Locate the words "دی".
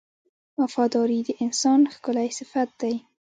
2.81-2.95